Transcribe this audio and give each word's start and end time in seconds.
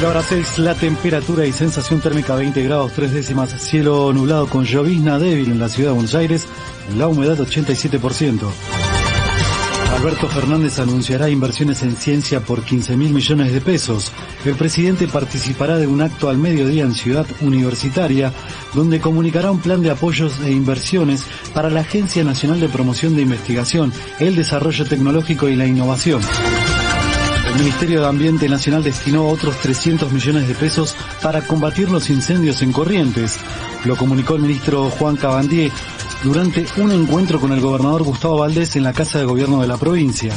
La 0.00 0.08
hora 0.08 0.22
6, 0.22 0.58
la 0.60 0.74
temperatura 0.74 1.44
y 1.44 1.52
sensación 1.52 2.00
térmica 2.00 2.34
20 2.34 2.62
grados 2.62 2.92
3 2.92 3.12
décimas, 3.12 3.50
cielo 3.50 4.10
nublado 4.14 4.46
con 4.46 4.64
llovizna 4.64 5.18
débil 5.18 5.50
en 5.50 5.58
la 5.58 5.68
ciudad 5.68 5.90
de 5.90 5.94
Buenos 5.94 6.14
Aires, 6.14 6.46
la 6.96 7.06
humedad 7.06 7.36
87%. 7.38 8.40
Alberto 9.94 10.26
Fernández 10.28 10.78
anunciará 10.78 11.28
inversiones 11.28 11.82
en 11.82 11.94
ciencia 11.96 12.40
por 12.40 12.62
15 12.62 12.96
mil 12.96 13.12
millones 13.12 13.52
de 13.52 13.60
pesos. 13.60 14.10
El 14.46 14.54
presidente 14.54 15.06
participará 15.06 15.76
de 15.76 15.86
un 15.86 16.00
acto 16.00 16.30
al 16.30 16.38
mediodía 16.38 16.84
en 16.84 16.94
Ciudad 16.94 17.26
Universitaria, 17.42 18.32
donde 18.72 19.00
comunicará 19.00 19.50
un 19.50 19.60
plan 19.60 19.82
de 19.82 19.90
apoyos 19.90 20.40
e 20.40 20.50
inversiones 20.50 21.24
para 21.52 21.68
la 21.68 21.80
Agencia 21.80 22.24
Nacional 22.24 22.58
de 22.58 22.70
Promoción 22.70 23.16
de 23.16 23.22
Investigación, 23.22 23.92
el 24.18 24.34
Desarrollo 24.34 24.86
Tecnológico 24.86 25.50
y 25.50 25.56
la 25.56 25.66
Innovación. 25.66 26.22
El 27.50 27.56
Ministerio 27.56 28.00
de 28.00 28.06
Ambiente 28.06 28.48
Nacional 28.48 28.84
destinó 28.84 29.26
otros 29.26 29.56
300 29.58 30.12
millones 30.12 30.46
de 30.46 30.54
pesos 30.54 30.94
para 31.20 31.42
combatir 31.42 31.90
los 31.90 32.08
incendios 32.08 32.62
en 32.62 32.70
Corrientes. 32.70 33.40
Lo 33.84 33.96
comunicó 33.96 34.36
el 34.36 34.42
ministro 34.42 34.88
Juan 34.88 35.16
Cabandier 35.16 35.72
durante 36.22 36.64
un 36.76 36.92
encuentro 36.92 37.40
con 37.40 37.50
el 37.50 37.60
gobernador 37.60 38.04
Gustavo 38.04 38.38
Valdés 38.38 38.76
en 38.76 38.84
la 38.84 38.92
Casa 38.92 39.18
de 39.18 39.24
Gobierno 39.24 39.60
de 39.60 39.66
la 39.66 39.78
provincia. 39.78 40.32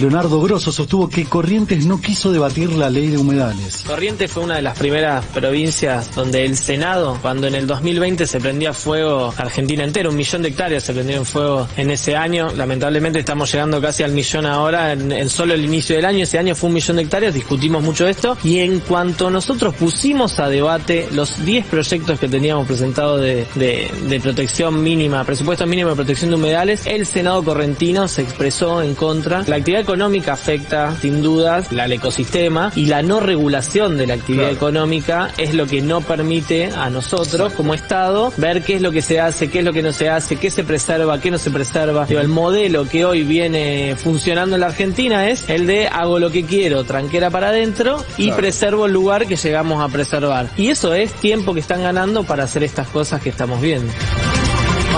Leonardo 0.00 0.40
Grosso 0.40 0.72
sostuvo 0.72 1.10
que 1.10 1.26
Corrientes 1.26 1.84
no 1.84 2.00
quiso 2.00 2.32
debatir 2.32 2.72
la 2.72 2.88
ley 2.88 3.08
de 3.08 3.18
humedales. 3.18 3.84
Corrientes 3.86 4.30
fue 4.30 4.44
una 4.44 4.56
de 4.56 4.62
las 4.62 4.78
primeras 4.78 5.26
provincias 5.26 6.14
donde 6.14 6.46
el 6.46 6.56
Senado, 6.56 7.18
cuando 7.20 7.46
en 7.46 7.54
el 7.54 7.66
2020 7.66 8.26
se 8.26 8.40
prendía 8.40 8.72
fuego 8.72 9.34
Argentina 9.36 9.84
entera, 9.84 10.08
un 10.08 10.16
millón 10.16 10.40
de 10.40 10.48
hectáreas 10.48 10.84
se 10.84 10.94
prendió 10.94 11.18
en 11.18 11.26
fuego 11.26 11.68
en 11.76 11.90
ese 11.90 12.16
año. 12.16 12.50
Lamentablemente 12.56 13.18
estamos 13.18 13.52
llegando 13.52 13.78
casi 13.82 14.02
al 14.02 14.12
millón 14.12 14.46
ahora 14.46 14.92
en, 14.92 15.28
solo 15.28 15.52
el 15.52 15.62
inicio 15.66 15.96
del 15.96 16.06
año. 16.06 16.24
Ese 16.24 16.38
año 16.38 16.54
fue 16.54 16.68
un 16.68 16.74
millón 16.74 16.96
de 16.96 17.02
hectáreas, 17.02 17.34
discutimos 17.34 17.82
mucho 17.82 18.08
esto. 18.08 18.38
Y 18.42 18.60
en 18.60 18.80
cuanto 18.80 19.28
nosotros 19.28 19.74
pusimos 19.74 20.38
a 20.38 20.48
debate 20.48 21.08
los 21.12 21.44
10 21.44 21.66
proyectos 21.66 22.18
que 22.18 22.28
teníamos 22.28 22.66
presentados 22.66 23.20
de, 23.20 23.46
de 23.54 24.20
protección 24.20 24.82
mínima, 24.82 25.24
presupuesto 25.24 25.66
mínimo 25.66 25.90
de 25.90 25.96
protección 25.96 26.30
de 26.30 26.36
humedales, 26.36 26.86
el 26.86 27.04
Senado 27.04 27.44
correntino 27.44 28.08
se 28.08 28.22
expresó 28.22 28.80
en 28.80 28.94
contra. 28.94 29.44
La 29.46 29.56
actividad 29.56 29.84
económica 29.90 30.34
afecta 30.34 30.94
sin 31.00 31.20
dudas 31.20 31.72
al 31.72 31.90
ecosistema 31.90 32.70
y 32.76 32.86
la 32.86 33.02
no 33.02 33.18
regulación 33.18 33.98
de 33.98 34.06
la 34.06 34.14
actividad 34.14 34.48
económica 34.48 35.32
es 35.36 35.52
lo 35.52 35.66
que 35.66 35.82
no 35.82 36.00
permite 36.00 36.66
a 36.66 36.90
nosotros 36.90 37.52
como 37.54 37.74
Estado 37.74 38.32
ver 38.36 38.62
qué 38.62 38.76
es 38.76 38.82
lo 38.82 38.92
que 38.92 39.02
se 39.02 39.18
hace, 39.18 39.50
qué 39.50 39.58
es 39.58 39.64
lo 39.64 39.72
que 39.72 39.82
no 39.82 39.92
se 39.92 40.08
hace, 40.08 40.36
qué 40.36 40.48
se 40.48 40.62
preserva, 40.62 41.20
qué 41.20 41.32
no 41.32 41.38
se 41.38 41.50
preserva. 41.50 42.06
el 42.08 42.28
modelo 42.28 42.88
que 42.88 43.04
hoy 43.04 43.24
viene 43.24 43.96
funcionando 43.96 44.54
en 44.54 44.60
la 44.60 44.68
Argentina 44.68 45.28
es 45.28 45.50
el 45.50 45.66
de 45.66 45.88
hago 45.88 46.20
lo 46.20 46.30
que 46.30 46.44
quiero, 46.44 46.84
tranquera 46.84 47.28
para 47.30 47.48
adentro 47.48 48.04
y 48.16 48.30
preservo 48.30 48.86
el 48.86 48.92
lugar 48.92 49.26
que 49.26 49.34
llegamos 49.34 49.82
a 49.82 49.88
preservar. 49.88 50.50
Y 50.56 50.68
eso 50.68 50.94
es 50.94 51.12
tiempo 51.14 51.52
que 51.52 51.58
están 51.58 51.82
ganando 51.82 52.22
para 52.22 52.44
hacer 52.44 52.62
estas 52.62 52.86
cosas 52.86 53.20
que 53.20 53.30
estamos 53.30 53.60
viendo. 53.60 53.92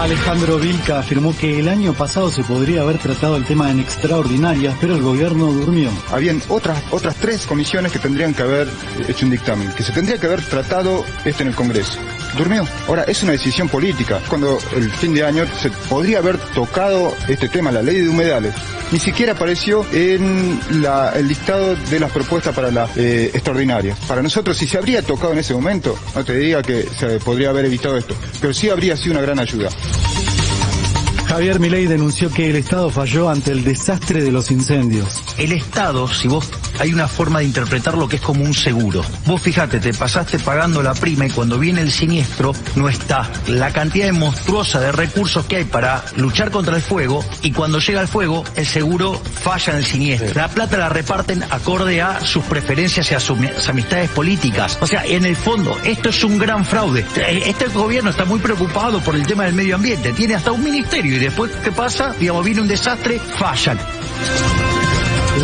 Alejandro 0.01 0.59
Vilca 0.59 0.99
afirmó 0.99 1.37
que 1.37 1.59
el 1.59 1.69
año 1.69 1.93
pasado 1.93 2.31
se 2.31 2.43
podría 2.43 2.83
haber 2.83 2.99
tratado 2.99 3.37
el 3.37 3.45
tema 3.45 3.71
en 3.71 3.81
extraordinarias, 3.81 4.77
pero 4.81 4.97
el 4.97 5.03
gobierno 5.03 5.53
durmió. 5.53 5.91
Habían 6.11 6.43
otras, 6.49 6.83
otras 6.91 7.17
tres 7.17 7.47
comisiones 7.47 7.93
que 7.93 7.99
tendrían 7.99 8.35
que 8.35 8.43
haber 8.43 8.69
hecho 9.07 9.27
un 9.27 9.31
dictamen, 9.31 9.71
que 9.73 9.83
se 9.83 9.93
tendría 9.93 10.19
que 10.19 10.27
haber 10.27 10.43
tratado 10.43 11.05
este 11.25 11.43
en 11.43 11.51
el 11.51 11.55
Congreso. 11.55 11.99
Durmió. 12.37 12.67
Ahora, 12.89 13.05
es 13.05 13.23
una 13.23 13.33
decisión 13.33 13.69
política. 13.69 14.21
Cuando 14.29 14.59
el 14.75 14.91
fin 14.91 15.15
de 15.15 15.25
año 15.25 15.45
se 15.61 15.71
podría 15.89 16.19
haber 16.19 16.39
tocado 16.39 17.15
este 17.29 17.49
tema, 17.49 17.71
la 17.71 17.83
ley 17.83 18.01
de 18.01 18.09
humedales, 18.09 18.55
ni 18.91 18.99
siquiera 18.99 19.33
apareció 19.33 19.87
en 19.93 20.61
el 21.15 21.29
listado 21.29 21.75
de 21.75 22.01
las 22.01 22.11
propuestas 22.11 22.55
para 22.55 22.71
la 22.71 22.89
eh, 22.97 23.31
extraordinaria. 23.33 23.97
Para 24.07 24.23
nosotros, 24.23 24.57
si 24.57 24.67
se 24.67 24.79
habría 24.79 25.03
tocado 25.03 25.33
en 25.33 25.39
ese 25.39 25.55
momento, 25.55 25.99
no 26.15 26.25
te 26.25 26.37
diga 26.37 26.63
que 26.63 26.89
se 26.99 27.19
podría 27.21 27.51
haber 27.51 27.67
evitado 27.67 27.97
esto, 27.97 28.15
pero 28.41 28.53
sí 28.53 28.69
habría 28.69 28.97
sido 28.97 29.13
una 29.13 29.23
gran 29.23 29.39
ayuda. 29.39 29.71
Javier 31.33 31.61
Milei 31.61 31.87
denunció 31.87 32.31
que 32.31 32.51
el 32.51 32.57
Estado 32.57 32.91
falló 32.91 33.31
ante 33.31 33.53
el 33.53 33.65
desastre 33.65 34.23
de 34.23 34.31
los 34.31 34.51
incendios. 34.51 35.23
El 35.39 35.53
Estado, 35.53 36.07
si 36.07 36.29
vos 36.29 36.51
hay 36.79 36.93
una 36.93 37.09
forma 37.09 37.39
de 37.39 37.47
interpretar 37.47 37.97
lo 37.97 38.07
que 38.07 38.17
es 38.17 38.23
como 38.23 38.45
un 38.45 38.53
seguro. 38.53 39.03
Vos 39.25 39.41
fíjate, 39.41 39.81
te 39.81 39.95
pasaste 39.95 40.39
pagando 40.39 40.83
la 40.83 40.93
prima 40.93 41.27
y 41.27 41.31
cuando 41.31 41.59
viene 41.59 41.81
el 41.81 41.91
siniestro 41.91 42.53
no 42.75 42.87
está 42.89 43.31
la 43.47 43.73
cantidad 43.73 44.13
monstruosa 44.13 44.81
de 44.81 44.93
recursos 44.93 45.47
que 45.47 45.57
hay 45.57 45.65
para 45.65 46.05
luchar 46.17 46.51
contra 46.51 46.77
el 46.77 46.83
fuego 46.83 47.25
y 47.41 47.53
cuando 47.53 47.79
llega 47.79 48.03
el 48.03 48.09
fuego 48.09 48.45
el 48.57 48.67
seguro 48.67 49.15
falla 49.15 49.73
en 49.73 49.79
el 49.79 49.85
siniestro. 49.87 50.35
La 50.35 50.49
plata 50.49 50.77
la 50.77 50.91
reparten 50.91 51.43
acorde 51.51 52.03
a 52.03 52.21
sus 52.21 52.45
preferencias 52.45 53.11
y 53.11 53.15
a 53.15 53.21
sus 53.21 53.39
amistades 53.69 54.11
políticas. 54.11 54.77
O 54.83 54.87
sea, 54.87 55.05
en 55.07 55.25
el 55.25 55.37
fondo, 55.37 55.75
esto 55.85 56.11
es 56.11 56.25
un 56.25 56.37
gran 56.37 56.67
fraude. 56.67 57.07
Este 57.47 57.69
gobierno 57.69 58.11
está 58.11 58.27
muy 58.27 58.41
preocupado 58.41 59.01
por 59.01 59.15
el 59.15 59.27
tema 59.27 59.45
del 59.45 59.55
medio 59.55 59.77
ambiente. 59.77 60.13
Tiene 60.13 60.35
hasta 60.35 60.53
un 60.53 60.63
ministerio 60.63 61.15
y 61.15 61.22
después, 61.25 61.51
¿qué 61.63 61.73
pasa? 61.73 62.15
Digamos, 62.19 62.45
viene 62.45 62.61
un 62.61 62.69
desastre, 62.69 63.19
fallan. 63.19 63.79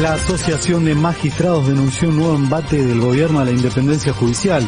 La 0.00 0.12
Asociación 0.12 0.84
de 0.84 0.94
Magistrados 0.94 1.66
denunció 1.66 2.08
un 2.08 2.16
nuevo 2.16 2.36
embate 2.36 2.84
del 2.84 3.00
gobierno 3.00 3.40
a 3.40 3.44
la 3.44 3.50
independencia 3.50 4.12
judicial. 4.12 4.66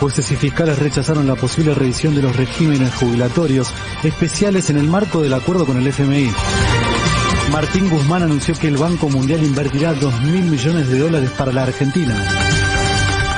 Jueces 0.00 0.32
y 0.32 0.36
fiscales 0.36 0.78
rechazaron 0.78 1.26
la 1.26 1.36
posible 1.36 1.74
revisión 1.74 2.14
de 2.14 2.22
los 2.22 2.34
regímenes 2.34 2.92
jubilatorios 2.94 3.72
especiales 4.02 4.70
en 4.70 4.78
el 4.78 4.88
marco 4.88 5.22
del 5.22 5.34
acuerdo 5.34 5.66
con 5.66 5.76
el 5.76 5.86
FMI. 5.86 6.32
Martín 7.52 7.88
Guzmán 7.88 8.22
anunció 8.22 8.54
que 8.54 8.68
el 8.68 8.76
Banco 8.76 9.08
Mundial 9.08 9.44
invertirá 9.44 9.94
2.000 9.94 10.42
millones 10.42 10.88
de 10.88 10.98
dólares 10.98 11.30
para 11.36 11.52
la 11.52 11.64
Argentina. 11.64 12.16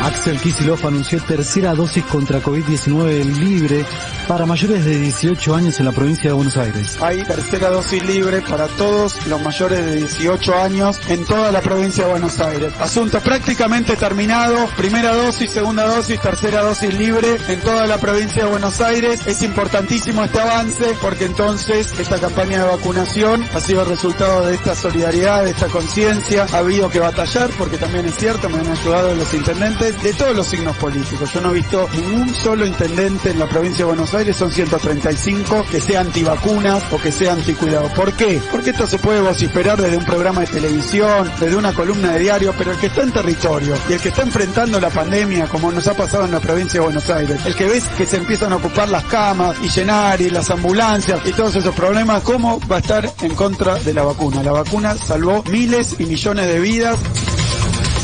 Axel 0.04 0.38
Kicillof 0.38 0.84
anunció 0.84 1.20
tercera 1.20 1.74
dosis 1.74 2.04
contra 2.04 2.42
COVID-19 2.42 3.24
libre 3.24 3.84
para 4.26 4.46
mayores 4.46 4.84
de 4.84 4.98
18 4.98 5.54
años 5.54 5.78
en 5.80 5.86
la 5.86 5.92
provincia 5.92 6.30
de 6.30 6.34
Buenos 6.34 6.56
Aires. 6.56 6.96
Hay 7.00 7.22
tercera 7.24 7.70
dosis 7.70 8.04
libre 8.06 8.40
para 8.42 8.66
todos 8.68 9.26
los 9.26 9.42
mayores 9.42 9.84
de 9.84 9.96
18 9.96 10.54
años 10.54 11.00
en 11.08 11.24
toda 11.24 11.52
la 11.52 11.60
provincia 11.60 12.04
de 12.04 12.10
Buenos 12.10 12.40
Aires. 12.40 12.72
Asunto 12.80 13.20
prácticamente 13.20 13.96
terminado. 13.96 14.68
Primera 14.76 15.14
dosis, 15.14 15.50
segunda 15.50 15.86
dosis, 15.86 16.20
tercera 16.20 16.62
dosis 16.62 16.94
libre 16.94 17.36
en 17.48 17.60
toda 17.60 17.86
la 17.86 17.98
provincia 17.98 18.44
de 18.44 18.50
Buenos 18.50 18.80
Aires. 18.80 19.26
Es 19.26 19.42
importantísimo 19.42 20.24
este 20.24 20.40
avance 20.40 20.96
porque 21.00 21.24
entonces 21.26 21.92
esta 21.98 22.18
campaña 22.18 22.64
de 22.64 22.70
vacunación 22.70 23.44
ha 23.54 23.60
sido 23.60 23.84
resultado 23.84 24.46
de 24.46 24.54
esta 24.54 24.74
solidaridad, 24.74 25.44
de 25.44 25.50
esta 25.50 25.66
conciencia. 25.66 26.46
Ha 26.52 26.58
habido 26.58 26.90
que 26.90 27.00
batallar 27.00 27.50
porque 27.58 27.78
también 27.78 28.06
es 28.06 28.16
cierto, 28.16 28.48
me 28.48 28.58
han 28.58 28.68
ayudado 28.68 29.14
los 29.14 29.32
intendentes 29.34 30.02
de 30.02 30.12
todos 30.14 30.36
los 30.36 30.46
signos 30.46 30.76
políticos. 30.76 31.32
Yo 31.32 31.40
no 31.40 31.50
he 31.50 31.54
visto 31.54 31.88
ningún 31.94 32.34
solo 32.34 32.66
intendente 32.66 33.30
en 33.30 33.38
la 33.38 33.48
provincia 33.48 33.84
de 33.84 33.90
Aires, 34.14 34.36
son 34.36 34.50
135, 34.50 35.66
que 35.70 35.80
sea 35.80 36.00
antivacunas 36.00 36.82
o 36.92 36.98
que 36.98 37.12
sea 37.12 37.32
anticuidado. 37.32 37.88
¿Por 37.94 38.12
qué? 38.12 38.40
Porque 38.50 38.70
esto 38.70 38.86
se 38.86 38.98
puede 38.98 39.20
vociferar 39.20 39.80
desde 39.80 39.96
un 39.96 40.04
programa 40.04 40.40
de 40.42 40.46
televisión, 40.46 41.30
desde 41.40 41.56
una 41.56 41.72
columna 41.72 42.12
de 42.12 42.20
diario, 42.20 42.54
pero 42.56 42.72
el 42.72 42.78
que 42.78 42.86
está 42.86 43.02
en 43.02 43.12
territorio 43.12 43.74
y 43.88 43.94
el 43.94 44.00
que 44.00 44.08
está 44.08 44.22
enfrentando 44.22 44.80
la 44.80 44.90
pandemia, 44.90 45.46
como 45.46 45.72
nos 45.72 45.86
ha 45.88 45.94
pasado 45.94 46.24
en 46.24 46.32
la 46.32 46.40
provincia 46.40 46.80
de 46.80 46.86
Buenos 46.86 47.08
Aires, 47.10 47.44
el 47.44 47.54
que 47.54 47.66
ves 47.66 47.84
que 47.96 48.06
se 48.06 48.16
empiezan 48.16 48.52
a 48.52 48.56
ocupar 48.56 48.88
las 48.88 49.04
camas 49.04 49.56
y 49.62 49.68
llenar 49.68 50.20
y 50.20 50.30
las 50.30 50.50
ambulancias 50.50 51.20
y 51.24 51.32
todos 51.32 51.56
esos 51.56 51.74
problemas, 51.74 52.22
¿cómo 52.22 52.60
va 52.70 52.76
a 52.76 52.80
estar 52.80 53.10
en 53.22 53.34
contra 53.34 53.74
de 53.76 53.94
la 53.94 54.02
vacuna? 54.02 54.42
La 54.42 54.52
vacuna 54.52 54.94
salvó 54.96 55.42
miles 55.50 55.96
y 55.98 56.06
millones 56.06 56.46
de 56.46 56.60
vidas 56.60 56.98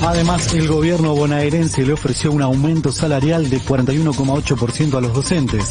Además, 0.02 0.54
el 0.54 0.66
gobierno 0.66 1.14
bonaerense 1.14 1.84
le 1.84 1.92
ofreció 1.92 2.32
un 2.32 2.42
aumento 2.42 2.92
salarial 2.92 3.50
de 3.50 3.60
41,8% 3.60 4.96
a 4.96 5.00
los 5.00 5.12
docentes. 5.12 5.68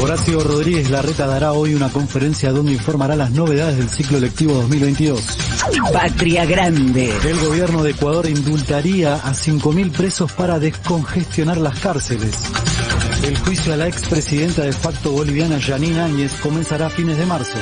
Horacio 0.00 0.42
Rodríguez 0.42 0.90
Larreta 0.90 1.26
dará 1.26 1.52
hoy 1.52 1.74
una 1.74 1.88
conferencia 1.88 2.50
donde 2.52 2.72
informará 2.72 3.14
las 3.14 3.30
novedades 3.30 3.78
del 3.78 3.88
ciclo 3.88 4.18
lectivo 4.18 4.54
2022. 4.54 5.38
Patria 5.92 6.44
Grande. 6.44 7.12
El 7.24 7.38
gobierno 7.38 7.82
de 7.82 7.92
Ecuador 7.92 8.28
indultaría 8.28 9.14
a 9.14 9.32
5.000 9.32 9.92
presos 9.92 10.32
para 10.32 10.58
descongestionar 10.58 11.58
las 11.58 11.78
cárceles. 11.78 12.36
El 13.22 13.38
juicio 13.38 13.72
a 13.72 13.76
la 13.76 13.86
expresidenta 13.86 14.62
de 14.62 14.72
facto 14.72 15.12
boliviana 15.12 15.60
Janine 15.60 16.00
Áñez 16.00 16.32
comenzará 16.40 16.86
a 16.86 16.90
fines 16.90 17.16
de 17.16 17.24
marzo. 17.24 17.56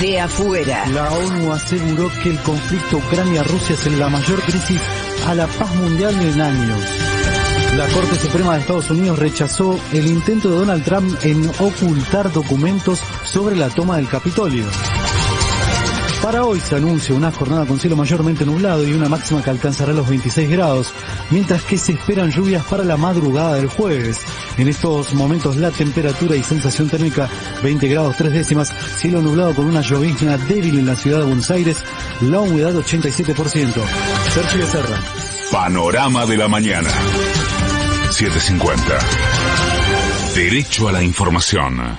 De 0.00 0.20
afuera. 0.20 0.86
La 0.88 1.12
ONU 1.12 1.52
aseguró 1.52 2.10
que 2.22 2.30
el 2.30 2.38
conflicto 2.40 2.96
Ucrania-Rusia 2.96 3.76
es 3.76 3.98
la 3.98 4.08
mayor 4.08 4.40
crisis 4.42 4.80
a 5.28 5.34
la 5.34 5.46
paz 5.46 5.72
mundial 5.76 6.20
en 6.20 6.40
años. 6.40 6.80
La 7.76 7.86
Corte 7.86 8.16
Suprema 8.16 8.54
de 8.54 8.60
Estados 8.60 8.90
Unidos 8.90 9.18
rechazó 9.18 9.78
el 9.92 10.06
intento 10.06 10.50
de 10.50 10.56
Donald 10.56 10.84
Trump 10.84 11.16
en 11.22 11.48
ocultar 11.60 12.32
documentos 12.32 13.00
sobre 13.24 13.56
la 13.56 13.68
toma 13.68 13.96
del 13.96 14.08
Capitolio. 14.08 14.64
Para 16.22 16.44
hoy 16.44 16.60
se 16.60 16.76
anuncia 16.76 17.16
una 17.16 17.32
jornada 17.32 17.66
con 17.66 17.80
cielo 17.80 17.96
mayormente 17.96 18.46
nublado 18.46 18.86
y 18.86 18.92
una 18.92 19.08
máxima 19.08 19.42
que 19.42 19.50
alcanzará 19.50 19.92
los 19.92 20.08
26 20.08 20.48
grados, 20.50 20.92
mientras 21.30 21.64
que 21.64 21.76
se 21.76 21.92
esperan 21.92 22.30
lluvias 22.30 22.64
para 22.64 22.84
la 22.84 22.96
madrugada 22.96 23.56
del 23.56 23.66
jueves. 23.66 24.20
En 24.56 24.68
estos 24.68 25.14
momentos 25.14 25.56
la 25.56 25.72
temperatura 25.72 26.36
y 26.36 26.44
sensación 26.44 26.88
térmica 26.88 27.28
20 27.64 27.88
grados 27.88 28.16
3 28.16 28.32
décimas, 28.32 28.72
cielo 28.98 29.20
nublado 29.20 29.52
con 29.56 29.66
una 29.66 29.80
llovizna 29.80 30.38
débil 30.38 30.78
en 30.78 30.86
la 30.86 30.94
ciudad 30.94 31.18
de 31.18 31.26
Buenos 31.26 31.50
Aires, 31.50 31.78
la 32.20 32.38
humedad 32.38 32.72
87%. 32.72 33.72
Sergio 34.32 34.60
Becerra. 34.60 35.00
Panorama 35.50 36.24
de 36.24 36.36
la 36.36 36.46
mañana. 36.46 36.90
750. 38.10 38.98
Derecho 40.34 40.88
a 40.88 40.92
la 40.92 41.02
información. 41.02 41.98